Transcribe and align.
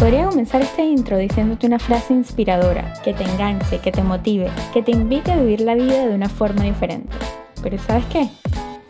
Podría 0.00 0.24
comenzar 0.24 0.62
este 0.62 0.82
intro 0.82 1.18
diciéndote 1.18 1.66
una 1.66 1.78
frase 1.78 2.14
inspiradora, 2.14 2.94
que 3.04 3.12
te 3.12 3.22
enganche, 3.22 3.80
que 3.80 3.92
te 3.92 4.02
motive, 4.02 4.48
que 4.72 4.82
te 4.82 4.92
invite 4.92 5.30
a 5.30 5.36
vivir 5.36 5.60
la 5.60 5.74
vida 5.74 6.06
de 6.06 6.14
una 6.14 6.30
forma 6.30 6.62
diferente. 6.62 7.14
Pero 7.62 7.76
¿sabes 7.76 8.06
qué? 8.06 8.30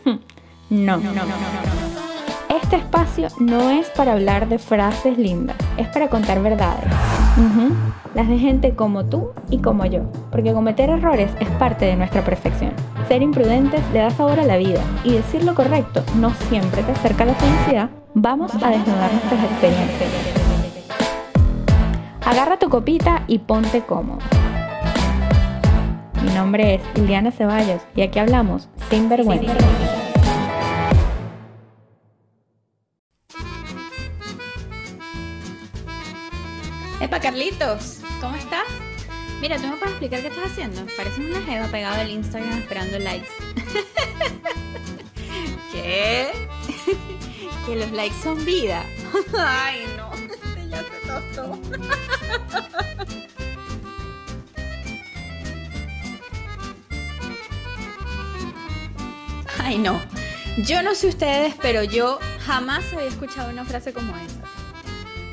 No, 0.05 0.95
no, 0.95 1.11
no, 1.11 1.25
no, 1.25 2.55
Este 2.63 2.77
espacio 2.77 3.27
no 3.39 3.71
es 3.71 3.89
para 3.89 4.13
hablar 4.13 4.47
de 4.47 4.57
frases 4.57 5.17
lindas, 5.17 5.57
es 5.75 5.89
para 5.89 6.07
contar 6.07 6.41
verdades. 6.41 6.89
Las 8.15 8.29
de 8.29 8.37
gente 8.37 8.73
como 8.73 9.03
tú 9.03 9.31
y 9.49 9.57
como 9.57 9.85
yo, 9.85 10.03
porque 10.31 10.53
cometer 10.53 10.89
errores 10.89 11.29
es 11.41 11.49
parte 11.49 11.83
de 11.83 11.97
nuestra 11.97 12.23
perfección. 12.23 12.71
Ser 13.09 13.21
imprudentes 13.21 13.81
le 13.91 13.99
da 13.99 14.11
sabor 14.11 14.39
a 14.39 14.45
la 14.45 14.55
vida 14.55 14.79
y 15.03 15.11
decir 15.11 15.43
lo 15.43 15.55
correcto 15.55 16.05
no 16.21 16.33
siempre 16.47 16.83
te 16.83 16.93
acerca 16.93 17.23
a 17.23 17.27
la 17.27 17.35
felicidad. 17.35 17.89
Vamos 18.13 18.53
a 18.55 18.69
desnudar 18.69 19.11
nuestras 19.11 19.43
experiencias. 19.43 20.40
Agarra 22.31 22.57
tu 22.57 22.69
copita 22.69 23.25
y 23.27 23.39
ponte 23.39 23.81
cómodo. 23.81 24.19
Mi 26.23 26.31
nombre 26.31 26.75
es 26.75 26.81
Liliana 26.95 27.29
Ceballos 27.29 27.81
y 27.93 28.03
aquí 28.03 28.19
hablamos 28.19 28.69
sin 28.89 29.09
vergüenza. 29.09 29.53
Epa, 37.01 37.19
Carlitos, 37.19 37.99
¿cómo 38.21 38.37
estás? 38.37 38.63
Mira, 39.41 39.57
¿tú 39.57 39.63
me 39.63 39.73
puedes 39.73 39.89
explicar 39.89 40.21
qué 40.21 40.27
estás 40.27 40.51
haciendo? 40.51 40.85
Pareces 40.95 41.19
una 41.19 41.41
jeva 41.41 41.67
pegada 41.67 41.99
al 41.99 42.11
Instagram 42.11 42.59
esperando 42.59 42.97
likes. 42.97 43.27
¿Qué? 45.73 46.31
que 47.65 47.75
los 47.75 47.91
likes 47.91 48.15
son 48.23 48.45
vida. 48.45 48.85
Ay, 49.37 49.83
Ay, 59.59 59.77
no. 59.77 60.01
Yo 60.65 60.81
no 60.81 60.95
sé 60.95 61.07
ustedes, 61.07 61.55
pero 61.61 61.83
yo 61.83 62.19
jamás 62.39 62.91
había 62.93 63.07
escuchado 63.07 63.49
una 63.49 63.63
frase 63.63 63.93
como 63.93 64.15
esa. 64.17 64.41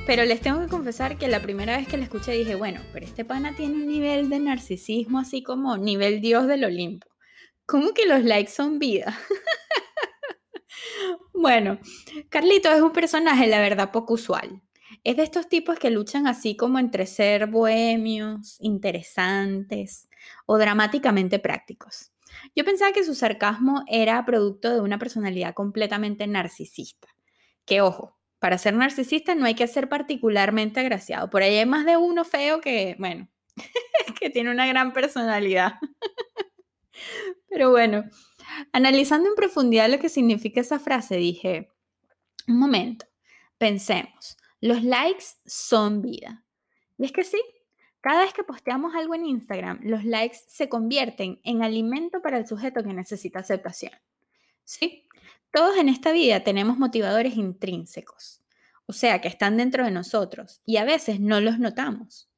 Pero 0.07 0.25
les 0.25 0.41
tengo 0.41 0.61
que 0.61 0.69
confesar 0.69 1.19
que 1.19 1.29
la 1.29 1.43
primera 1.43 1.77
vez 1.77 1.89
que 1.89 1.97
la 1.97 2.05
escuché 2.05 2.33
dije, 2.33 2.55
bueno, 2.55 2.81
pero 2.93 3.05
este 3.05 3.25
pana 3.25 3.55
tiene 3.57 3.75
un 3.75 3.87
nivel 3.87 4.31
de 4.31 4.39
narcisismo 4.39 5.19
así 5.19 5.43
como 5.43 5.77
nivel 5.77 6.21
Dios 6.21 6.47
del 6.47 6.65
Olimpo. 6.65 7.09
¿Cómo 7.67 7.93
que 7.93 8.07
los 8.07 8.25
likes 8.25 8.53
son 8.53 8.79
vida? 8.79 9.19
bueno, 11.35 11.79
Carlito 12.31 12.73
es 12.73 12.81
un 12.81 12.93
personaje, 12.93 13.47
la 13.49 13.61
verdad, 13.61 13.91
poco 13.91 14.15
usual. 14.15 14.63
Es 15.05 15.17
de 15.17 15.23
estos 15.23 15.49
tipos 15.49 15.79
que 15.79 15.91
luchan 15.91 16.27
así 16.27 16.57
como 16.57 16.79
entre 16.79 17.07
ser 17.07 17.47
bohemios, 17.47 18.57
interesantes 18.61 20.09
o 20.47 20.59
dramáticamente 20.59 21.39
prácticos. 21.39 22.13
Yo 22.55 22.65
pensaba 22.65 22.93
que 22.93 23.05
su 23.05 23.15
sarcasmo 23.15 23.85
era 23.87 24.25
producto 24.25 24.73
de 24.73 24.81
una 24.81 24.99
personalidad 24.99 25.55
completamente 25.55 26.27
narcisista. 26.27 27.09
Que 27.65 27.81
ojo, 27.81 28.19
para 28.39 28.59
ser 28.59 28.75
narcisista 28.75 29.35
no 29.35 29.47
hay 29.47 29.55
que 29.55 29.67
ser 29.67 29.89
particularmente 29.89 30.81
agraciado. 30.81 31.31
Por 31.31 31.43
ahí 31.43 31.57
hay 31.57 31.67
más 31.67 31.85
de 31.85 31.97
uno 31.97 32.25
feo 32.25 32.61
que, 32.61 32.97
bueno, 32.99 33.29
que 34.21 34.31
tiene 34.31 34.51
una 34.51 34.67
gran 34.67 34.93
personalidad. 34.93 35.75
Pero 37.49 37.71
bueno, 37.71 38.05
analizando 38.73 39.29
en 39.29 39.35
profundidad 39.35 39.91
lo 39.91 39.99
que 39.99 40.09
significa 40.09 40.61
esa 40.61 40.79
frase, 40.79 41.17
dije, 41.17 41.71
un 42.47 42.59
momento, 42.59 43.07
pensemos, 43.59 44.37
los 44.61 44.83
likes 44.83 45.25
son 45.47 46.03
vida. 46.03 46.45
Y 46.97 47.05
es 47.05 47.13
que 47.13 47.25
sí, 47.25 47.41
cada 48.01 48.23
vez 48.23 48.33
que 48.33 48.45
posteamos 48.45 48.95
algo 48.95 49.15
en 49.15 49.27
Instagram, 49.27 49.81
los 49.83 50.05
likes 50.05 50.39
se 50.47 50.69
convierten 50.69 51.41
en 51.45 51.63
alimento 51.63 52.23
para 52.23 52.39
el 52.39 52.47
sujeto 52.47 52.83
que 52.83 52.95
necesita 52.95 53.41
aceptación. 53.41 53.93
Sí, 54.65 55.09
todos 55.51 55.77
en 55.79 55.89
esta 55.89 56.13
vida 56.13 56.45
tenemos 56.45 56.79
motivadores 56.79 57.37
intrínsecos, 57.37 58.43
o 58.87 58.93
sea, 58.93 59.21
que 59.21 59.29
están 59.29 59.57
dentro 59.57 59.85
de 59.85 59.91
nosotros 59.91 60.61
y 60.65 60.77
a 60.77 60.85
veces 60.85 61.21
no 61.21 61.41
los 61.41 61.59
notamos, 61.59 62.29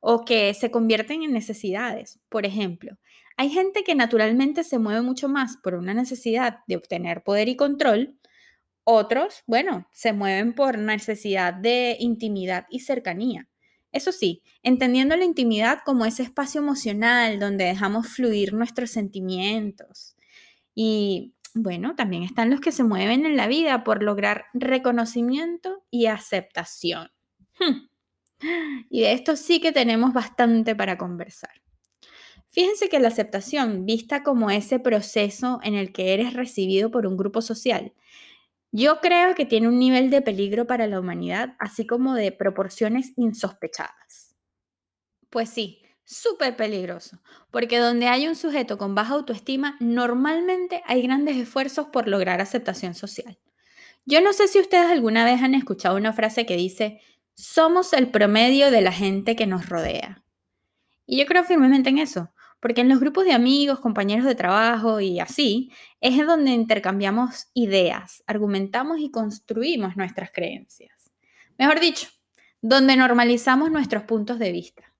o 0.00 0.24
que 0.24 0.52
se 0.54 0.70
convierten 0.70 1.22
en 1.22 1.32
necesidades. 1.32 2.18
Por 2.28 2.44
ejemplo, 2.44 2.98
hay 3.36 3.50
gente 3.50 3.84
que 3.84 3.94
naturalmente 3.94 4.64
se 4.64 4.78
mueve 4.78 5.02
mucho 5.02 5.28
más 5.28 5.58
por 5.58 5.74
una 5.74 5.94
necesidad 5.94 6.60
de 6.66 6.76
obtener 6.76 7.22
poder 7.22 7.48
y 7.48 7.56
control, 7.56 8.18
otros, 8.88 9.42
bueno, 9.48 9.88
se 9.90 10.12
mueven 10.12 10.54
por 10.54 10.78
necesidad 10.78 11.52
de 11.52 11.96
intimidad 11.98 12.66
y 12.70 12.80
cercanía. 12.80 13.48
Eso 13.90 14.12
sí, 14.12 14.42
entendiendo 14.62 15.16
la 15.16 15.24
intimidad 15.24 15.80
como 15.84 16.06
ese 16.06 16.22
espacio 16.22 16.60
emocional 16.60 17.40
donde 17.40 17.64
dejamos 17.64 18.06
fluir 18.06 18.52
nuestros 18.52 18.90
sentimientos. 18.90 20.16
Y 20.72 21.34
bueno, 21.52 21.96
también 21.96 22.22
están 22.22 22.48
los 22.48 22.60
que 22.60 22.70
se 22.70 22.84
mueven 22.84 23.26
en 23.26 23.36
la 23.36 23.48
vida 23.48 23.82
por 23.82 24.04
lograr 24.04 24.44
reconocimiento 24.54 25.82
y 25.90 26.06
aceptación. 26.06 27.10
Hmm. 27.58 27.88
Y 28.88 29.00
de 29.00 29.14
esto 29.14 29.34
sí 29.34 29.60
que 29.60 29.72
tenemos 29.72 30.12
bastante 30.12 30.76
para 30.76 30.96
conversar. 30.96 31.62
Fíjense 32.46 32.88
que 32.88 33.00
la 33.00 33.08
aceptación, 33.08 33.84
vista 33.84 34.22
como 34.22 34.50
ese 34.50 34.78
proceso 34.78 35.58
en 35.64 35.74
el 35.74 35.92
que 35.92 36.14
eres 36.14 36.34
recibido 36.34 36.92
por 36.92 37.06
un 37.06 37.16
grupo 37.16 37.42
social, 37.42 37.92
yo 38.76 39.00
creo 39.00 39.34
que 39.34 39.46
tiene 39.46 39.68
un 39.68 39.78
nivel 39.78 40.10
de 40.10 40.20
peligro 40.20 40.66
para 40.66 40.86
la 40.86 41.00
humanidad, 41.00 41.54
así 41.58 41.86
como 41.86 42.14
de 42.14 42.30
proporciones 42.30 43.14
insospechadas. 43.16 44.36
Pues 45.30 45.48
sí, 45.48 45.82
súper 46.04 46.56
peligroso, 46.56 47.22
porque 47.50 47.78
donde 47.78 48.08
hay 48.08 48.28
un 48.28 48.36
sujeto 48.36 48.76
con 48.76 48.94
baja 48.94 49.14
autoestima, 49.14 49.78
normalmente 49.80 50.82
hay 50.84 51.00
grandes 51.00 51.38
esfuerzos 51.38 51.86
por 51.86 52.06
lograr 52.06 52.42
aceptación 52.42 52.94
social. 52.94 53.38
Yo 54.04 54.20
no 54.20 54.34
sé 54.34 54.46
si 54.46 54.60
ustedes 54.60 54.90
alguna 54.90 55.24
vez 55.24 55.42
han 55.42 55.54
escuchado 55.54 55.96
una 55.96 56.12
frase 56.12 56.44
que 56.44 56.56
dice, 56.56 57.00
somos 57.34 57.94
el 57.94 58.10
promedio 58.10 58.70
de 58.70 58.82
la 58.82 58.92
gente 58.92 59.36
que 59.36 59.46
nos 59.46 59.70
rodea. 59.70 60.22
Y 61.06 61.18
yo 61.18 61.24
creo 61.24 61.44
firmemente 61.44 61.88
en 61.88 61.96
eso, 61.98 62.30
porque 62.60 62.80
en 62.80 62.88
los 62.88 63.00
grupos 63.00 63.24
de 63.24 63.32
amigos, 63.32 63.80
compañeros 63.80 64.24
de 64.24 64.34
trabajo 64.34 65.00
y 65.00 65.20
así, 65.20 65.70
es 66.00 66.16
donde 66.26 66.52
intercambiamos 66.52 67.48
ideas, 67.54 68.22
argumentamos 68.26 68.98
y 69.00 69.10
construimos 69.10 69.96
nuestras 69.96 70.30
creencias. 70.32 71.10
Mejor 71.58 71.80
dicho, 71.80 72.08
donde 72.60 72.96
normalizamos 72.96 73.70
nuestros 73.70 74.04
puntos 74.04 74.38
de 74.38 74.52
vista. 74.52 74.92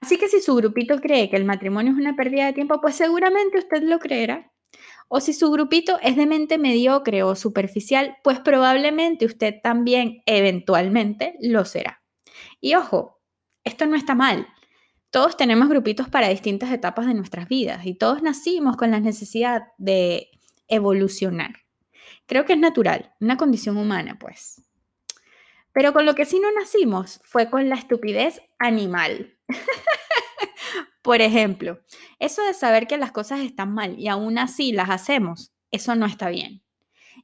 Así 0.00 0.18
que 0.18 0.28
si 0.28 0.40
su 0.40 0.54
grupito 0.54 1.00
cree 1.00 1.30
que 1.30 1.36
el 1.36 1.44
matrimonio 1.44 1.92
es 1.92 1.98
una 1.98 2.14
pérdida 2.14 2.46
de 2.46 2.52
tiempo, 2.52 2.80
pues 2.80 2.94
seguramente 2.94 3.58
usted 3.58 3.82
lo 3.82 3.98
creerá. 3.98 4.52
O 5.08 5.20
si 5.20 5.32
su 5.32 5.50
grupito 5.50 5.98
es 6.02 6.16
de 6.16 6.26
mente 6.26 6.58
mediocre 6.58 7.22
o 7.22 7.34
superficial, 7.34 8.16
pues 8.22 8.38
probablemente 8.40 9.26
usted 9.26 9.54
también 9.62 10.22
eventualmente 10.26 11.36
lo 11.40 11.64
será. 11.64 12.02
Y 12.60 12.74
ojo, 12.74 13.20
esto 13.64 13.86
no 13.86 13.96
está 13.96 14.14
mal. 14.14 14.46
Todos 15.14 15.36
tenemos 15.36 15.68
grupitos 15.68 16.08
para 16.08 16.28
distintas 16.28 16.72
etapas 16.72 17.06
de 17.06 17.14
nuestras 17.14 17.46
vidas 17.46 17.86
y 17.86 17.94
todos 17.94 18.20
nacimos 18.20 18.76
con 18.76 18.90
la 18.90 18.98
necesidad 18.98 19.68
de 19.78 20.28
evolucionar. 20.66 21.52
Creo 22.26 22.44
que 22.44 22.54
es 22.54 22.58
natural, 22.58 23.14
una 23.20 23.36
condición 23.36 23.76
humana, 23.76 24.18
pues. 24.18 24.62
Pero 25.72 25.92
con 25.92 26.04
lo 26.04 26.16
que 26.16 26.24
sí 26.24 26.40
no 26.40 26.50
nacimos 26.50 27.20
fue 27.22 27.48
con 27.48 27.68
la 27.68 27.76
estupidez 27.76 28.42
animal. 28.58 29.38
Por 31.02 31.20
ejemplo, 31.20 31.78
eso 32.18 32.42
de 32.42 32.52
saber 32.52 32.88
que 32.88 32.98
las 32.98 33.12
cosas 33.12 33.38
están 33.38 33.72
mal 33.72 33.96
y 33.96 34.08
aún 34.08 34.36
así 34.36 34.72
las 34.72 34.90
hacemos, 34.90 35.52
eso 35.70 35.94
no 35.94 36.06
está 36.06 36.28
bien. 36.28 36.64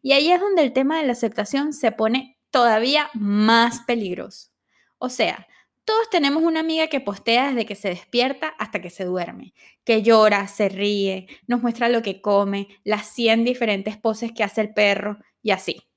Y 0.00 0.12
ahí 0.12 0.30
es 0.30 0.40
donde 0.40 0.62
el 0.62 0.72
tema 0.72 1.00
de 1.00 1.06
la 1.06 1.12
aceptación 1.14 1.72
se 1.72 1.90
pone 1.90 2.38
todavía 2.52 3.10
más 3.14 3.80
peligroso. 3.80 4.52
O 4.98 5.08
sea, 5.08 5.48
todos 5.84 6.10
tenemos 6.10 6.42
una 6.42 6.60
amiga 6.60 6.88
que 6.88 7.00
postea 7.00 7.48
desde 7.48 7.66
que 7.66 7.74
se 7.74 7.88
despierta 7.88 8.48
hasta 8.58 8.80
que 8.80 8.90
se 8.90 9.04
duerme, 9.04 9.54
que 9.84 10.02
llora, 10.02 10.46
se 10.48 10.68
ríe, 10.68 11.26
nos 11.46 11.62
muestra 11.62 11.88
lo 11.88 12.02
que 12.02 12.20
come, 12.20 12.68
las 12.84 13.06
100 13.06 13.44
diferentes 13.44 13.96
poses 13.96 14.32
que 14.32 14.44
hace 14.44 14.60
el 14.60 14.72
perro 14.74 15.18
y 15.42 15.50
así. 15.50 15.88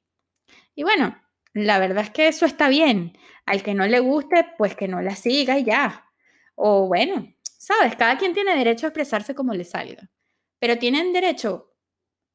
Y 0.75 0.83
bueno, 0.83 1.15
la 1.53 1.80
verdad 1.80 2.03
es 2.03 2.09
que 2.09 2.27
eso 2.27 2.45
está 2.45 2.69
bien. 2.69 3.18
Al 3.45 3.62
que 3.62 3.74
no 3.74 3.85
le 3.85 4.00
guste, 4.00 4.47
pues 4.57 4.75
que 4.75 4.88
no 4.88 5.01
la 5.01 5.15
siga 5.15 5.59
y 5.59 5.65
ya. 5.65 6.06
O 6.56 6.88
bueno, 6.88 7.33
sabes, 7.44 7.95
cada 7.95 8.18
quien 8.18 8.33
tiene 8.33 8.56
derecho 8.56 8.88
a 8.88 8.89
expresarse 8.89 9.35
como 9.35 9.53
le 9.53 9.65
salga, 9.65 10.09
pero 10.59 10.77
tienen 10.77 11.13
derecho 11.13 11.74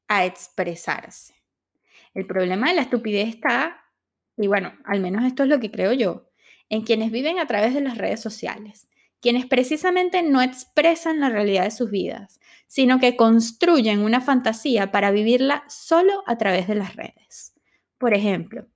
a 0.07 0.25
expresarse. 0.25 1.35
El 2.13 2.25
problema 2.25 2.69
de 2.69 2.75
la 2.75 2.81
estupidez 2.81 3.29
está, 3.29 3.83
y 4.37 4.47
bueno, 4.47 4.73
al 4.85 5.01
menos 5.01 5.23
esto 5.25 5.43
es 5.43 5.49
lo 5.49 5.59
que 5.59 5.71
creo 5.71 5.93
yo, 5.93 6.28
en 6.69 6.81
quienes 6.83 7.11
viven 7.11 7.39
a 7.39 7.47
través 7.47 7.73
de 7.73 7.81
las 7.81 7.97
redes 7.97 8.21
sociales, 8.21 8.87
quienes 9.21 9.45
precisamente 9.45 10.21
no 10.23 10.41
expresan 10.41 11.19
la 11.19 11.29
realidad 11.29 11.63
de 11.65 11.71
sus 11.71 11.91
vidas, 11.91 12.39
sino 12.67 12.99
que 12.99 13.15
construyen 13.17 13.99
una 14.01 14.21
fantasía 14.21 14.91
para 14.91 15.11
vivirla 15.11 15.63
solo 15.67 16.23
a 16.27 16.37
través 16.37 16.67
de 16.67 16.75
las 16.75 16.95
redes. 16.95 17.53
Por 17.97 18.13
ejemplo, 18.13 18.67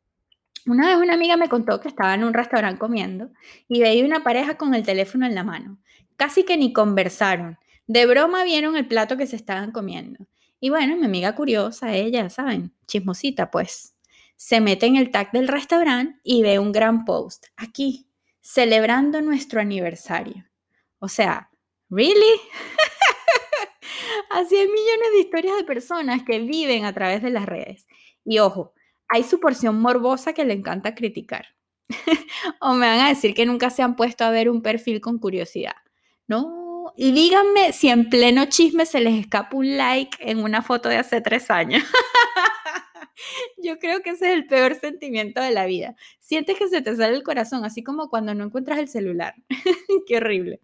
Una 0.65 0.87
vez 0.87 0.97
una 0.97 1.13
amiga 1.13 1.37
me 1.37 1.49
contó 1.49 1.79
que 1.79 1.87
estaba 1.89 2.13
en 2.13 2.23
un 2.23 2.33
restaurante 2.33 2.79
comiendo 2.79 3.31
y 3.67 3.81
veía 3.81 4.05
una 4.05 4.23
pareja 4.23 4.55
con 4.57 4.73
el 4.73 4.83
teléfono 4.85 5.25
en 5.25 5.35
la 5.35 5.43
mano. 5.43 5.79
Casi 6.17 6.43
que 6.45 6.57
ni 6.57 6.71
conversaron. 6.73 7.57
De 7.87 8.05
broma 8.05 8.43
vieron 8.43 8.75
el 8.77 8.87
plato 8.87 9.17
que 9.17 9.27
se 9.27 9.35
estaban 9.35 9.71
comiendo. 9.71 10.25
Y 10.59 10.69
bueno, 10.69 10.95
mi 10.97 11.05
amiga 11.05 11.35
curiosa, 11.35 11.93
ella, 11.93 12.29
¿saben? 12.29 12.73
Chismosita, 12.87 13.51
pues. 13.51 13.92
Se 14.43 14.59
mete 14.59 14.87
en 14.87 14.97
el 14.97 15.09
tag 15.09 15.31
del 15.31 15.47
restaurante 15.47 16.19
y 16.21 16.43
ve 16.43 16.59
un 16.59 16.73
gran 16.73 17.05
post. 17.05 17.45
Aquí, 17.55 18.09
celebrando 18.41 19.21
nuestro 19.21 19.61
aniversario. 19.61 20.43
O 20.99 21.07
sea, 21.07 21.49
¿really? 21.89 22.41
Así 24.31 24.57
hay 24.57 24.67
millones 24.67 25.11
de 25.13 25.19
historias 25.21 25.55
de 25.55 25.63
personas 25.63 26.23
que 26.23 26.39
viven 26.39 26.83
a 26.83 26.91
través 26.91 27.21
de 27.21 27.29
las 27.29 27.45
redes. 27.45 27.87
Y 28.25 28.39
ojo, 28.39 28.73
hay 29.07 29.23
su 29.23 29.39
porción 29.39 29.79
morbosa 29.79 30.33
que 30.33 30.43
le 30.43 30.55
encanta 30.55 30.93
criticar. 30.93 31.45
o 32.59 32.73
me 32.73 32.87
van 32.87 32.99
a 32.99 33.07
decir 33.07 33.33
que 33.33 33.45
nunca 33.45 33.69
se 33.69 33.81
han 33.81 33.95
puesto 33.95 34.25
a 34.25 34.31
ver 34.31 34.49
un 34.49 34.61
perfil 34.61 34.99
con 34.99 35.19
curiosidad. 35.19 35.77
No, 36.27 36.91
y 36.97 37.13
díganme 37.13 37.71
si 37.71 37.87
en 37.87 38.09
pleno 38.09 38.43
chisme 38.47 38.85
se 38.85 38.99
les 38.99 39.21
escapa 39.21 39.55
un 39.55 39.77
like 39.77 40.17
en 40.19 40.43
una 40.43 40.61
foto 40.61 40.89
de 40.89 40.97
hace 40.97 41.21
tres 41.21 41.49
años. 41.49 41.81
Yo 43.57 43.79
creo 43.79 44.01
que 44.01 44.11
ese 44.11 44.27
es 44.27 44.33
el 44.33 44.47
peor 44.47 44.75
sentimiento 44.75 45.41
de 45.41 45.51
la 45.51 45.65
vida. 45.65 45.95
Sientes 46.19 46.57
que 46.57 46.67
se 46.67 46.81
te 46.81 46.95
sale 46.95 47.15
el 47.15 47.23
corazón, 47.23 47.65
así 47.65 47.83
como 47.83 48.09
cuando 48.09 48.33
no 48.33 48.45
encuentras 48.45 48.79
el 48.79 48.87
celular. 48.87 49.35
Qué 50.07 50.17
horrible. 50.17 50.59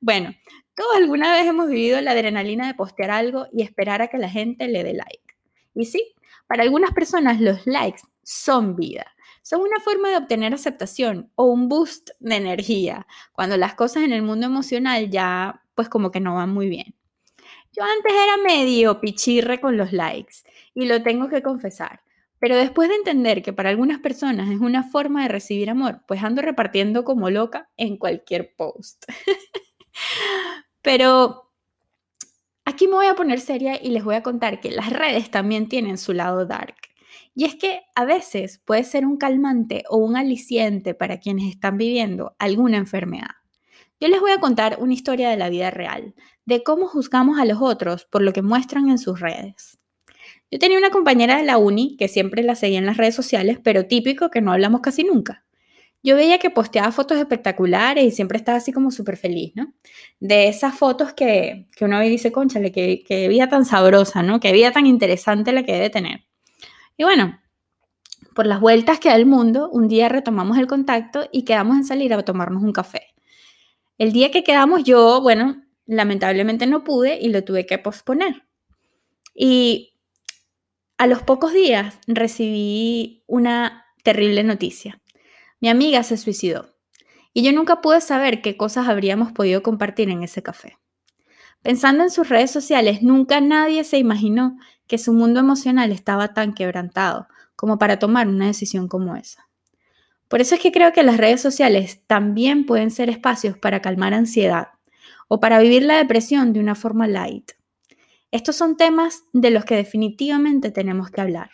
Bueno, 0.00 0.34
todos 0.74 0.96
alguna 0.96 1.32
vez 1.32 1.46
hemos 1.46 1.68
vivido 1.68 2.00
la 2.00 2.12
adrenalina 2.12 2.66
de 2.66 2.74
postear 2.74 3.10
algo 3.10 3.46
y 3.52 3.62
esperar 3.62 4.02
a 4.02 4.08
que 4.08 4.18
la 4.18 4.28
gente 4.28 4.68
le 4.68 4.84
dé 4.84 4.94
like. 4.94 5.36
Y 5.74 5.86
sí, 5.86 6.14
para 6.46 6.62
algunas 6.62 6.92
personas 6.92 7.40
los 7.40 7.66
likes 7.66 8.02
son 8.22 8.76
vida. 8.76 9.06
Son 9.42 9.60
una 9.60 9.80
forma 9.80 10.08
de 10.08 10.16
obtener 10.16 10.54
aceptación 10.54 11.30
o 11.34 11.44
un 11.44 11.68
boost 11.68 12.10
de 12.20 12.36
energía 12.36 13.06
cuando 13.32 13.56
las 13.56 13.74
cosas 13.74 14.04
en 14.04 14.12
el 14.12 14.22
mundo 14.22 14.46
emocional 14.46 15.10
ya 15.10 15.62
pues 15.74 15.88
como 15.88 16.10
que 16.10 16.20
no 16.20 16.34
van 16.34 16.50
muy 16.50 16.68
bien. 16.68 16.94
Yo 17.74 17.82
antes 17.84 18.12
era 18.12 18.36
medio 18.44 19.00
pichirre 19.00 19.60
con 19.60 19.76
los 19.76 19.92
likes 19.92 20.36
y 20.74 20.86
lo 20.86 21.02
tengo 21.02 21.28
que 21.28 21.42
confesar. 21.42 22.02
Pero 22.38 22.56
después 22.56 22.88
de 22.88 22.96
entender 22.96 23.42
que 23.42 23.52
para 23.52 23.70
algunas 23.70 24.00
personas 24.00 24.50
es 24.50 24.60
una 24.60 24.82
forma 24.82 25.22
de 25.22 25.28
recibir 25.28 25.70
amor, 25.70 26.02
pues 26.06 26.22
ando 26.22 26.42
repartiendo 26.42 27.04
como 27.04 27.30
loca 27.30 27.70
en 27.76 27.96
cualquier 27.96 28.54
post. 28.56 29.04
Pero 30.82 31.52
aquí 32.64 32.88
me 32.88 32.94
voy 32.94 33.06
a 33.06 33.14
poner 33.14 33.40
seria 33.40 33.80
y 33.80 33.90
les 33.90 34.04
voy 34.04 34.16
a 34.16 34.22
contar 34.22 34.60
que 34.60 34.72
las 34.72 34.90
redes 34.90 35.30
también 35.30 35.68
tienen 35.68 35.98
su 35.98 36.12
lado 36.12 36.44
dark. 36.44 36.74
Y 37.34 37.44
es 37.44 37.54
que 37.54 37.82
a 37.94 38.04
veces 38.04 38.58
puede 38.58 38.84
ser 38.84 39.06
un 39.06 39.16
calmante 39.16 39.84
o 39.88 39.96
un 39.96 40.16
aliciente 40.16 40.94
para 40.94 41.20
quienes 41.20 41.48
están 41.48 41.78
viviendo 41.78 42.34
alguna 42.38 42.76
enfermedad. 42.76 43.41
Yo 44.02 44.08
les 44.08 44.20
voy 44.20 44.32
a 44.32 44.40
contar 44.40 44.78
una 44.80 44.94
historia 44.94 45.30
de 45.30 45.36
la 45.36 45.48
vida 45.48 45.70
real, 45.70 46.12
de 46.44 46.64
cómo 46.64 46.88
juzgamos 46.88 47.38
a 47.38 47.44
los 47.44 47.58
otros 47.62 48.04
por 48.04 48.20
lo 48.20 48.32
que 48.32 48.42
muestran 48.42 48.90
en 48.90 48.98
sus 48.98 49.20
redes. 49.20 49.78
Yo 50.50 50.58
tenía 50.58 50.76
una 50.76 50.90
compañera 50.90 51.36
de 51.36 51.44
la 51.44 51.56
uni 51.56 51.96
que 51.96 52.08
siempre 52.08 52.42
la 52.42 52.56
seguía 52.56 52.80
en 52.80 52.86
las 52.86 52.96
redes 52.96 53.14
sociales, 53.14 53.60
pero 53.62 53.86
típico 53.86 54.28
que 54.28 54.40
no 54.40 54.50
hablamos 54.50 54.80
casi 54.80 55.04
nunca. 55.04 55.44
Yo 56.02 56.16
veía 56.16 56.38
que 56.38 56.50
posteaba 56.50 56.90
fotos 56.90 57.16
espectaculares 57.16 58.04
y 58.04 58.10
siempre 58.10 58.38
estaba 58.38 58.58
así 58.58 58.72
como 58.72 58.90
súper 58.90 59.16
feliz, 59.16 59.52
¿no? 59.54 59.72
De 60.18 60.48
esas 60.48 60.74
fotos 60.76 61.12
que, 61.12 61.68
que 61.76 61.84
uno 61.84 62.00
dice, 62.00 62.32
conchale, 62.32 62.72
que, 62.72 63.04
que 63.06 63.28
vida 63.28 63.48
tan 63.48 63.64
sabrosa, 63.64 64.24
¿no? 64.24 64.40
Qué 64.40 64.50
vida 64.50 64.72
tan 64.72 64.86
interesante 64.86 65.52
la 65.52 65.62
que 65.62 65.74
debe 65.74 65.90
tener. 65.90 66.24
Y 66.96 67.04
bueno, 67.04 67.38
por 68.34 68.48
las 68.48 68.58
vueltas 68.58 68.98
que 68.98 69.10
da 69.10 69.14
el 69.14 69.26
mundo, 69.26 69.70
un 69.70 69.86
día 69.86 70.08
retomamos 70.08 70.58
el 70.58 70.66
contacto 70.66 71.28
y 71.30 71.44
quedamos 71.44 71.76
en 71.76 71.84
salir 71.84 72.12
a 72.12 72.24
tomarnos 72.24 72.64
un 72.64 72.72
café. 72.72 73.11
El 73.98 74.12
día 74.12 74.30
que 74.30 74.42
quedamos 74.44 74.84
yo, 74.84 75.20
bueno, 75.20 75.62
lamentablemente 75.86 76.66
no 76.66 76.84
pude 76.84 77.18
y 77.20 77.28
lo 77.28 77.44
tuve 77.44 77.66
que 77.66 77.78
posponer. 77.78 78.46
Y 79.34 79.94
a 80.98 81.06
los 81.06 81.22
pocos 81.22 81.52
días 81.52 81.98
recibí 82.06 83.24
una 83.26 83.86
terrible 84.02 84.42
noticia. 84.44 85.00
Mi 85.60 85.68
amiga 85.68 86.02
se 86.02 86.16
suicidó 86.16 86.74
y 87.32 87.42
yo 87.42 87.52
nunca 87.52 87.80
pude 87.80 88.00
saber 88.00 88.42
qué 88.42 88.56
cosas 88.56 88.88
habríamos 88.88 89.32
podido 89.32 89.62
compartir 89.62 90.10
en 90.10 90.22
ese 90.22 90.42
café. 90.42 90.78
Pensando 91.62 92.02
en 92.02 92.10
sus 92.10 92.28
redes 92.28 92.50
sociales, 92.50 93.02
nunca 93.02 93.40
nadie 93.40 93.84
se 93.84 93.98
imaginó 93.98 94.56
que 94.86 94.98
su 94.98 95.12
mundo 95.12 95.40
emocional 95.40 95.92
estaba 95.92 96.34
tan 96.34 96.54
quebrantado 96.54 97.28
como 97.54 97.78
para 97.78 97.98
tomar 97.98 98.26
una 98.28 98.46
decisión 98.46 98.88
como 98.88 99.16
esa. 99.16 99.48
Por 100.32 100.40
eso 100.40 100.54
es 100.54 100.62
que 100.62 100.72
creo 100.72 100.94
que 100.94 101.02
las 101.02 101.18
redes 101.18 101.42
sociales 101.42 102.04
también 102.06 102.64
pueden 102.64 102.90
ser 102.90 103.10
espacios 103.10 103.58
para 103.58 103.82
calmar 103.82 104.14
ansiedad 104.14 104.68
o 105.28 105.40
para 105.40 105.58
vivir 105.58 105.82
la 105.82 105.98
depresión 105.98 106.54
de 106.54 106.60
una 106.60 106.74
forma 106.74 107.06
light. 107.06 107.52
Estos 108.30 108.56
son 108.56 108.78
temas 108.78 109.24
de 109.34 109.50
los 109.50 109.66
que 109.66 109.76
definitivamente 109.76 110.70
tenemos 110.70 111.10
que 111.10 111.20
hablar. 111.20 111.50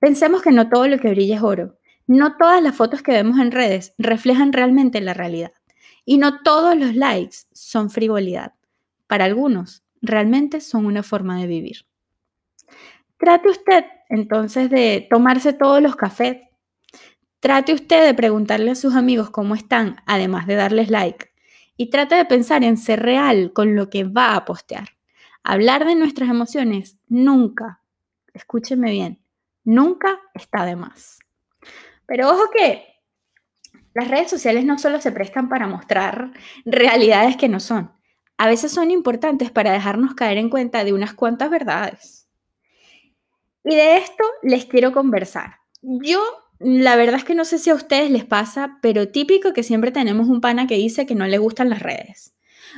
Pensemos 0.00 0.42
que 0.42 0.50
no 0.50 0.68
todo 0.68 0.88
lo 0.88 0.98
que 0.98 1.10
brilla 1.10 1.36
es 1.36 1.42
oro. 1.44 1.78
No 2.08 2.36
todas 2.36 2.60
las 2.60 2.74
fotos 2.74 3.00
que 3.00 3.12
vemos 3.12 3.38
en 3.38 3.52
redes 3.52 3.94
reflejan 3.96 4.52
realmente 4.52 5.00
la 5.00 5.14
realidad. 5.14 5.52
Y 6.04 6.18
no 6.18 6.42
todos 6.42 6.76
los 6.76 6.96
likes 6.96 7.36
son 7.52 7.90
frivolidad. 7.90 8.54
Para 9.06 9.24
algunos, 9.26 9.84
realmente 10.02 10.60
son 10.60 10.84
una 10.84 11.04
forma 11.04 11.38
de 11.38 11.46
vivir. 11.46 11.86
Trate 13.18 13.48
usted 13.48 13.84
entonces 14.08 14.68
de 14.68 15.06
tomarse 15.08 15.52
todos 15.52 15.80
los 15.80 15.94
cafés. 15.94 16.38
Trate 17.40 17.72
usted 17.72 18.04
de 18.04 18.14
preguntarle 18.14 18.70
a 18.70 18.74
sus 18.74 18.94
amigos 18.94 19.30
cómo 19.30 19.54
están, 19.54 20.02
además 20.06 20.46
de 20.46 20.56
darles 20.56 20.90
like. 20.90 21.32
Y 21.76 21.88
trate 21.88 22.14
de 22.14 22.26
pensar 22.26 22.62
en 22.62 22.76
ser 22.76 23.02
real 23.02 23.52
con 23.54 23.74
lo 23.74 23.88
que 23.88 24.04
va 24.04 24.36
a 24.36 24.44
postear. 24.44 24.90
Hablar 25.42 25.86
de 25.86 25.94
nuestras 25.94 26.28
emociones 26.28 26.98
nunca, 27.08 27.80
escúcheme 28.34 28.90
bien, 28.90 29.22
nunca 29.64 30.20
está 30.34 30.66
de 30.66 30.76
más. 30.76 31.20
Pero 32.04 32.30
ojo 32.30 32.50
que 32.54 32.86
las 33.94 34.08
redes 34.08 34.28
sociales 34.28 34.66
no 34.66 34.78
solo 34.78 35.00
se 35.00 35.10
prestan 35.10 35.48
para 35.48 35.66
mostrar 35.66 36.32
realidades 36.66 37.36
que 37.36 37.48
no 37.48 37.58
son, 37.58 37.90
a 38.36 38.46
veces 38.48 38.72
son 38.72 38.90
importantes 38.90 39.50
para 39.50 39.72
dejarnos 39.72 40.14
caer 40.14 40.38
en 40.38 40.48
cuenta 40.48 40.82
de 40.82 40.92
unas 40.92 41.12
cuantas 41.12 41.50
verdades. 41.50 42.26
Y 43.64 43.74
de 43.74 43.98
esto 43.98 44.24
les 44.42 44.64
quiero 44.64 44.92
conversar. 44.92 45.56
Yo, 45.82 46.22
la 46.60 46.94
verdad 46.96 47.16
es 47.16 47.24
que 47.24 47.34
no 47.34 47.46
sé 47.46 47.58
si 47.58 47.70
a 47.70 47.74
ustedes 47.74 48.10
les 48.10 48.24
pasa, 48.26 48.78
pero 48.82 49.08
típico 49.08 49.54
que 49.54 49.62
siempre 49.62 49.92
tenemos 49.92 50.28
un 50.28 50.42
pana 50.42 50.66
que 50.66 50.76
dice 50.76 51.06
que 51.06 51.14
no 51.14 51.26
le 51.26 51.38
gustan 51.38 51.70
las 51.70 51.80
redes. 51.80 52.34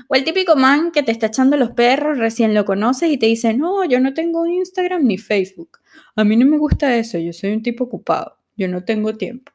O 0.08 0.14
el 0.14 0.24
típico 0.24 0.56
man 0.56 0.92
que 0.92 1.02
te 1.02 1.10
está 1.12 1.26
echando 1.26 1.56
los 1.56 1.72
perros, 1.72 2.18
recién 2.18 2.54
lo 2.54 2.64
conoces 2.64 3.10
y 3.10 3.18
te 3.18 3.26
dice, 3.26 3.54
no, 3.54 3.84
yo 3.84 4.00
no 4.00 4.14
tengo 4.14 4.46
Instagram 4.46 5.04
ni 5.04 5.18
Facebook. 5.18 5.80
A 6.14 6.22
mí 6.24 6.36
no 6.36 6.46
me 6.46 6.58
gusta 6.58 6.96
eso, 6.96 7.18
yo 7.18 7.32
soy 7.32 7.52
un 7.52 7.62
tipo 7.62 7.84
ocupado, 7.84 8.38
yo 8.56 8.68
no 8.68 8.84
tengo 8.84 9.14
tiempo. 9.14 9.52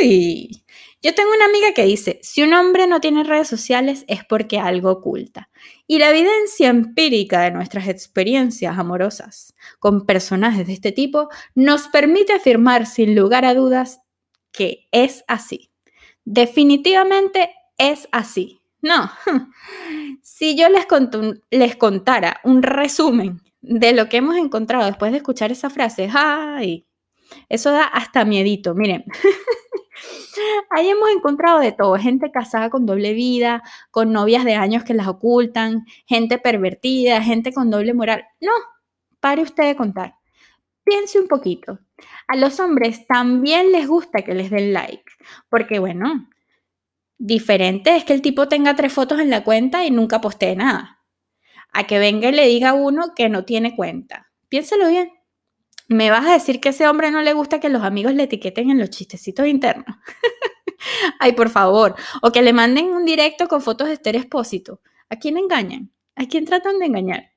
¡Ay! 0.00 0.64
Yo 1.02 1.14
tengo 1.14 1.30
una 1.34 1.46
amiga 1.46 1.72
que 1.72 1.84
dice, 1.84 2.20
si 2.22 2.42
un 2.42 2.52
hombre 2.52 2.86
no 2.86 3.00
tiene 3.00 3.24
redes 3.24 3.48
sociales 3.48 4.04
es 4.06 4.24
porque 4.24 4.58
algo 4.58 4.90
oculta. 4.90 5.48
Y 5.86 5.98
la 5.98 6.10
evidencia 6.10 6.68
empírica 6.68 7.40
de 7.40 7.50
nuestras 7.52 7.88
experiencias 7.88 8.78
amorosas 8.78 9.54
con 9.78 10.04
personajes 10.04 10.66
de 10.66 10.74
este 10.74 10.92
tipo 10.92 11.28
nos 11.54 11.88
permite 11.88 12.34
afirmar 12.34 12.86
sin 12.86 13.14
lugar 13.14 13.46
a 13.46 13.54
dudas 13.54 14.00
que 14.52 14.88
es 14.92 15.24
así. 15.26 15.70
Definitivamente 16.24 17.50
es 17.78 18.06
así. 18.12 18.60
No, 18.82 19.10
si 20.22 20.56
yo 20.56 20.68
les, 20.68 20.86
les 21.50 21.76
contara 21.76 22.40
un 22.44 22.62
resumen 22.62 23.40
de 23.62 23.92
lo 23.92 24.08
que 24.08 24.18
hemos 24.18 24.36
encontrado 24.36 24.86
después 24.86 25.12
de 25.12 25.18
escuchar 25.18 25.52
esa 25.52 25.70
frase, 25.70 26.10
¡ay! 26.12 26.86
Eso 27.48 27.70
da 27.70 27.84
hasta 27.84 28.24
miedito. 28.24 28.74
Miren, 28.74 29.04
Ahí 30.70 30.88
hemos 30.88 31.08
encontrado 31.10 31.60
de 31.60 31.72
todo, 31.72 31.96
gente 31.96 32.30
casada 32.30 32.70
con 32.70 32.86
doble 32.86 33.12
vida, 33.12 33.62
con 33.90 34.12
novias 34.12 34.44
de 34.44 34.54
años 34.54 34.84
que 34.84 34.94
las 34.94 35.08
ocultan, 35.08 35.86
gente 36.06 36.38
pervertida, 36.38 37.22
gente 37.22 37.52
con 37.52 37.70
doble 37.70 37.94
moral. 37.94 38.24
No, 38.40 38.52
pare 39.20 39.42
usted 39.42 39.64
de 39.64 39.76
contar. 39.76 40.14
Piense 40.84 41.20
un 41.20 41.28
poquito. 41.28 41.78
A 42.28 42.36
los 42.36 42.58
hombres 42.60 43.06
también 43.06 43.72
les 43.72 43.86
gusta 43.86 44.22
que 44.22 44.34
les 44.34 44.50
den 44.50 44.72
like, 44.72 45.04
porque 45.48 45.78
bueno, 45.78 46.28
diferente 47.18 47.96
es 47.96 48.04
que 48.04 48.14
el 48.14 48.22
tipo 48.22 48.48
tenga 48.48 48.74
tres 48.74 48.92
fotos 48.92 49.20
en 49.20 49.30
la 49.30 49.44
cuenta 49.44 49.84
y 49.84 49.90
nunca 49.90 50.20
postee 50.20 50.56
nada. 50.56 50.98
A 51.72 51.86
que 51.86 51.98
venga 51.98 52.30
y 52.30 52.32
le 52.32 52.46
diga 52.46 52.72
uno 52.72 53.14
que 53.14 53.28
no 53.28 53.44
tiene 53.44 53.76
cuenta. 53.76 54.32
Piénselo 54.48 54.88
bien. 54.88 55.12
¿Me 55.90 56.08
vas 56.08 56.24
a 56.24 56.34
decir 56.34 56.60
que 56.60 56.68
ese 56.68 56.86
hombre 56.86 57.10
no 57.10 57.20
le 57.20 57.32
gusta 57.32 57.58
que 57.58 57.68
los 57.68 57.82
amigos 57.82 58.14
le 58.14 58.22
etiqueten 58.22 58.70
en 58.70 58.78
los 58.78 58.90
chistecitos 58.90 59.48
internos? 59.48 59.96
Ay, 61.18 61.32
por 61.32 61.50
favor. 61.50 61.96
O 62.22 62.30
que 62.30 62.42
le 62.42 62.52
manden 62.52 62.94
un 62.94 63.04
directo 63.04 63.48
con 63.48 63.60
fotos 63.60 63.88
de 63.88 63.94
Esther 63.94 64.14
Expósito. 64.14 64.80
¿A 65.08 65.16
quién 65.16 65.36
engañan? 65.36 65.90
¿A 66.14 66.26
quién 66.26 66.44
tratan 66.44 66.78
de 66.78 66.86
engañar? 66.86 67.32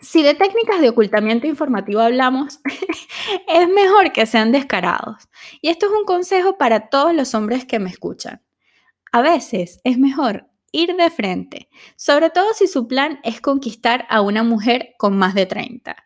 Si 0.00 0.22
de 0.22 0.34
técnicas 0.34 0.80
de 0.80 0.88
ocultamiento 0.88 1.46
informativo 1.46 2.00
hablamos, 2.00 2.58
es 3.46 3.68
mejor 3.68 4.12
que 4.12 4.24
sean 4.24 4.50
descarados. 4.50 5.28
Y 5.60 5.68
esto 5.68 5.86
es 5.86 5.92
un 5.92 6.06
consejo 6.06 6.56
para 6.56 6.88
todos 6.88 7.14
los 7.14 7.34
hombres 7.34 7.66
que 7.66 7.78
me 7.78 7.90
escuchan. 7.90 8.40
A 9.12 9.20
veces 9.20 9.78
es 9.84 9.98
mejor 9.98 10.48
ir 10.72 10.96
de 10.96 11.10
frente, 11.10 11.68
sobre 11.96 12.30
todo 12.30 12.52
si 12.54 12.66
su 12.66 12.88
plan 12.88 13.20
es 13.22 13.40
conquistar 13.40 14.06
a 14.08 14.22
una 14.22 14.42
mujer 14.42 14.94
con 14.98 15.16
más 15.16 15.34
de 15.34 15.46
30. 15.46 15.96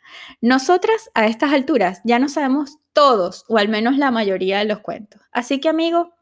Nosotras 0.41 1.11
a 1.15 1.27
estas 1.27 1.53
alturas 1.53 2.01
ya 2.05 2.19
no 2.19 2.29
sabemos 2.29 2.79
todos, 2.93 3.45
o 3.49 3.59
al 3.59 3.69
menos 3.69 3.97
la 3.97 4.11
mayoría 4.11 4.59
de 4.59 4.65
los 4.65 4.81
cuentos. 4.81 5.23
Así 5.33 5.61
que 5.61 5.69
amigo, 5.69 6.13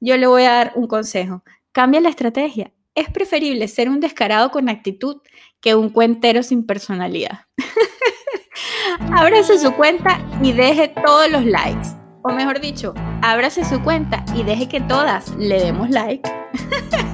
yo 0.00 0.16
le 0.16 0.26
voy 0.26 0.44
a 0.44 0.52
dar 0.52 0.72
un 0.76 0.86
consejo. 0.86 1.42
Cambia 1.72 2.00
la 2.00 2.08
estrategia. 2.08 2.72
Es 2.94 3.08
preferible 3.10 3.68
ser 3.68 3.88
un 3.88 4.00
descarado 4.00 4.50
con 4.50 4.68
actitud 4.68 5.18
que 5.60 5.74
un 5.74 5.90
cuentero 5.90 6.42
sin 6.42 6.66
personalidad. 6.66 7.46
ábrase 9.12 9.58
su 9.58 9.72
cuenta 9.74 10.20
y 10.42 10.52
deje 10.52 10.88
todos 10.88 11.30
los 11.30 11.44
likes. 11.44 11.88
O 12.22 12.32
mejor 12.32 12.60
dicho, 12.60 12.94
ábrase 13.22 13.64
su 13.64 13.82
cuenta 13.82 14.24
y 14.34 14.42
deje 14.42 14.68
que 14.68 14.80
todas 14.80 15.34
le 15.36 15.60
demos 15.60 15.90
like. 15.90 16.30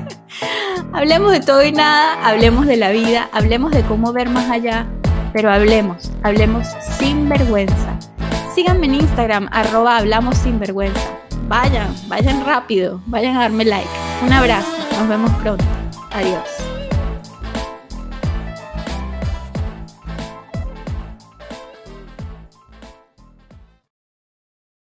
hablemos 0.93 1.33
de 1.33 1.41
todo 1.41 1.65
y 1.65 1.73
nada, 1.73 2.27
hablemos 2.27 2.67
de 2.67 2.77
la 2.77 2.91
vida, 2.91 3.29
hablemos 3.33 3.73
de 3.73 3.83
cómo 3.83 4.13
ver 4.13 4.29
más 4.29 4.51
allá, 4.51 4.87
pero 5.33 5.51
hablemos, 5.51 6.11
hablemos 6.23 6.69
sin 6.99 7.29
vergüenza. 7.29 7.99
Síganme 8.55 8.87
en 8.87 8.95
Instagram, 8.95 9.49
arroba 9.53 9.99
hablamos 9.99 10.39
sin 10.39 10.59
vergüenza. 10.59 11.01
Vayan, 11.49 11.95
vayan 12.09 12.45
rápido, 12.45 13.01
vayan 13.07 13.37
a 13.37 13.43
darme 13.43 13.65
like. 13.65 13.89
Un 14.25 14.33
abrazo, 14.33 14.73
nos 14.99 15.09
vemos 15.09 15.31
pronto. 15.43 15.65
Adiós. 16.11 16.76